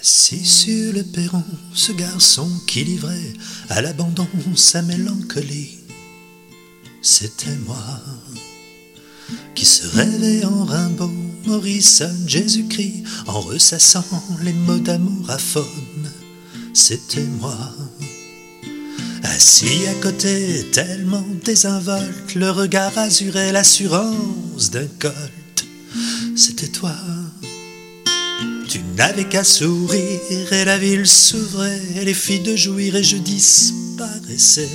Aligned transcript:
Assis 0.00 0.44
sur 0.44 0.92
le 0.92 1.02
perron, 1.02 1.42
ce 1.74 1.92
garçon 1.92 2.50
qui 2.66 2.84
livrait 2.84 3.32
à 3.70 3.80
l'abandon 3.80 4.28
sa 4.54 4.82
mélancolie, 4.82 5.78
c'était 7.02 7.56
moi 7.66 8.00
qui 9.54 9.64
se 9.64 9.86
rêvait 9.96 10.44
en 10.44 10.64
Rimbaud, 10.64 11.10
Morrison, 11.46 12.14
Jésus-Christ, 12.26 13.04
en 13.26 13.40
ressassant 13.40 14.04
les 14.42 14.52
mots 14.52 14.78
d'amour 14.78 15.30
à 15.30 15.38
faune, 15.38 16.10
c'était 16.74 17.24
moi. 17.40 17.74
Assis 19.22 19.86
à 19.88 19.94
côté, 20.02 20.66
tellement 20.72 21.24
désinvolte, 21.44 22.34
le 22.34 22.50
regard 22.50 22.96
azuré, 22.98 23.50
l'assurance 23.50 24.70
d'un 24.70 24.86
colt, 24.98 25.66
c'était 26.36 26.68
toi. 26.68 26.94
Tu 28.68 28.80
n'avais 28.96 29.24
qu'à 29.24 29.44
sourire 29.44 30.52
et 30.52 30.64
la 30.64 30.76
ville 30.76 31.06
s'ouvrait, 31.06 31.80
les 32.04 32.14
filles 32.14 32.40
de 32.40 32.56
jouir 32.56 32.96
et 32.96 33.02
je 33.02 33.16
disparaissais. 33.16 34.68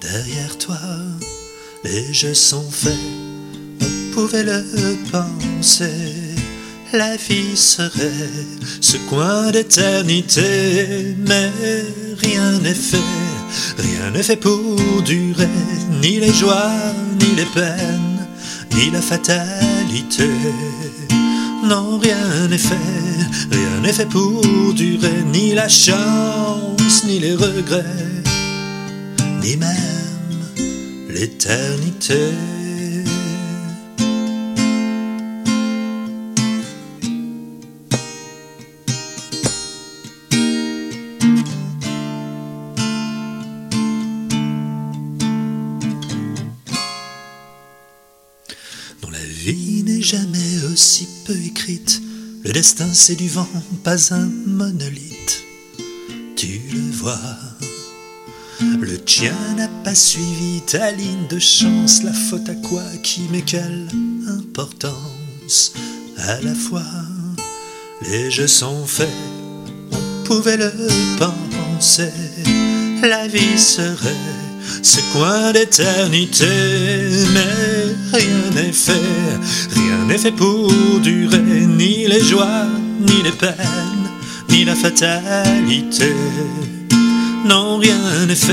Derrière 0.00 0.58
toi, 0.58 0.78
les 1.84 2.12
jeux 2.12 2.34
sont 2.34 2.70
faits, 2.70 2.92
on 3.80 4.14
pouvait 4.14 4.44
le 4.44 4.62
penser. 5.10 6.14
La 6.92 7.16
vie 7.16 7.56
serait 7.56 8.30
ce 8.80 8.96
coin 9.08 9.50
d'éternité, 9.50 11.16
mais 11.18 11.50
rien 12.18 12.58
n'est 12.60 12.74
fait, 12.74 12.98
rien 13.78 14.10
n'est 14.12 14.22
fait 14.22 14.36
pour 14.36 15.02
durer, 15.02 15.48
ni 16.02 16.20
les 16.20 16.32
joies, 16.32 16.70
ni 17.20 17.34
les 17.36 17.46
peines, 17.46 18.26
ni 18.74 18.90
la 18.90 19.00
fatalité. 19.00 20.30
Non, 21.68 21.98
rien 21.98 22.46
n'est 22.48 22.58
fait, 22.58 22.76
rien 23.50 23.80
n'est 23.82 23.92
fait 23.92 24.08
pour 24.08 24.40
durer, 24.72 25.24
ni 25.32 25.52
la 25.52 25.68
chance, 25.68 27.04
ni 27.04 27.18
les 27.18 27.34
regrets, 27.34 28.22
ni 29.42 29.56
même 29.56 29.76
l'éternité. 31.08 32.30
Dont 49.02 49.10
la 49.10 49.24
vie 49.24 49.82
n'est 49.84 50.02
jamais 50.02 50.64
aussi 50.72 51.06
peu 51.24 51.36
écrite. 51.36 52.00
Le 52.44 52.52
destin 52.52 52.88
c'est 52.92 53.16
du 53.16 53.28
vent, 53.28 53.48
pas 53.84 54.14
un 54.14 54.28
monolithe. 54.46 55.42
Tu 56.36 56.60
le 56.72 56.90
vois, 56.92 57.18
le 58.80 58.98
tien 58.98 59.34
n'a 59.56 59.68
pas 59.84 59.94
suivi 59.94 60.62
ta 60.66 60.92
ligne 60.92 61.26
de 61.28 61.38
chance. 61.38 62.02
La 62.02 62.12
faute 62.12 62.48
à 62.48 62.54
quoi, 62.54 62.82
qui, 63.02 63.22
mais 63.30 63.42
quelle 63.42 63.88
importance? 64.28 65.72
À 66.18 66.40
la 66.40 66.54
fois. 66.54 66.84
Les 68.02 68.30
jeux 68.30 68.46
sont 68.46 68.86
faits, 68.86 69.08
on 69.90 70.24
pouvait 70.24 70.58
le 70.58 70.70
penser. 71.18 72.12
La 73.02 73.26
vie 73.26 73.58
serait 73.58 74.14
ce 74.82 75.00
coin 75.12 75.52
d'éternité, 75.52 76.46
mais 77.32 77.75
rien 79.70 80.04
n'est 80.06 80.18
fait 80.18 80.32
pour 80.32 80.70
durer, 81.00 81.66
ni 81.66 82.06
les 82.06 82.22
joies, 82.22 82.66
ni 83.00 83.22
les 83.22 83.32
peines, 83.32 84.10
ni 84.50 84.64
la 84.64 84.74
fatalité. 84.74 86.12
Non, 87.44 87.78
rien 87.78 88.26
n'est 88.26 88.34
fait, 88.34 88.52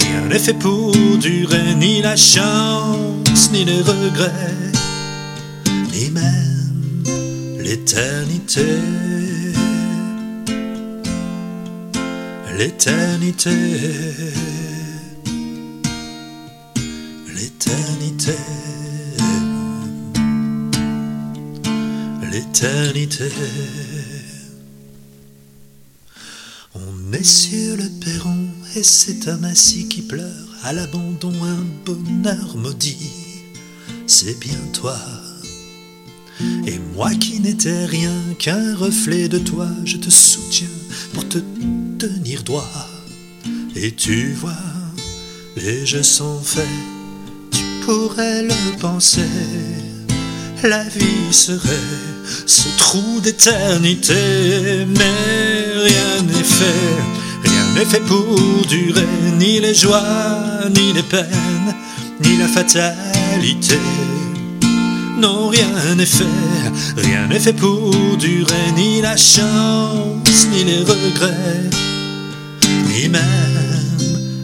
rien 0.00 0.28
n'est 0.28 0.38
fait 0.38 0.54
pour 0.54 0.92
durer, 1.18 1.74
ni 1.76 2.00
la 2.00 2.16
chance, 2.16 3.50
ni 3.52 3.64
les 3.64 3.82
regrets, 3.82 4.72
ni 5.92 6.10
même 6.10 7.04
l'éternité. 7.62 8.66
L'éternité 12.56 13.50
l'éternité, 17.34 18.38
On 26.74 27.12
est 27.12 27.24
sur 27.24 27.76
le 27.76 27.88
perron 28.04 28.48
et 28.76 28.82
c'est 28.82 29.28
un 29.28 29.42
assis 29.44 29.88
qui 29.88 30.02
pleure 30.02 30.48
à 30.62 30.72
l'abandon 30.72 31.32
un 31.42 31.64
bonheur 31.84 32.56
maudit. 32.56 33.10
C'est 34.06 34.38
bien 34.38 34.58
toi. 34.72 34.96
Et 36.66 36.78
moi 36.94 37.10
qui 37.14 37.40
n'étais 37.40 37.86
rien 37.86 38.14
qu'un 38.38 38.74
reflet 38.76 39.28
de 39.28 39.38
toi, 39.38 39.68
je 39.84 39.96
te 39.96 40.10
soutiens 40.10 40.66
pour 41.12 41.28
te 41.28 41.38
tenir 41.98 42.42
droit. 42.42 42.88
Et 43.76 43.92
tu 43.92 44.32
vois, 44.32 44.56
les 45.56 45.86
jeux 45.86 46.02
sont 46.02 46.40
faits 46.40 46.68
pourrait 47.84 48.42
le 48.42 48.78
penser, 48.78 49.28
la 50.62 50.84
vie 50.84 51.32
serait 51.32 52.13
ce 52.46 52.68
trou 52.78 53.20
d'éternité, 53.20 54.14
mais 54.88 55.82
rien 55.82 56.22
n'est 56.26 56.42
fait, 56.42 56.96
rien 57.42 57.64
n'est 57.74 57.84
fait 57.84 58.00
pour 58.00 58.66
durer, 58.68 59.06
ni 59.38 59.60
les 59.60 59.74
joies, 59.74 60.68
ni 60.74 60.92
les 60.92 61.02
peines, 61.02 61.74
ni 62.22 62.36
la 62.38 62.48
fatalité. 62.48 63.78
Non, 65.18 65.48
rien 65.48 65.94
n'est 65.96 66.06
fait, 66.06 66.24
rien 66.96 67.26
n'est 67.28 67.40
fait 67.40 67.52
pour 67.52 67.94
durer, 68.16 68.72
ni 68.76 69.00
la 69.00 69.16
chance, 69.16 70.46
ni 70.52 70.64
les 70.64 70.80
regrets, 70.80 71.70
ni 72.88 73.08
même 73.08 73.74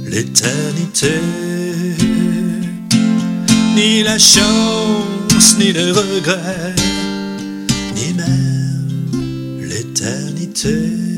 l'éternité. 0.06 1.20
Ni 3.76 4.02
la 4.02 4.18
chance, 4.18 5.56
ni 5.58 5.72
le 5.72 5.92
regret, 5.92 6.74
ni 6.76 6.82
même 6.82 6.99
l'éternité. 9.70 11.09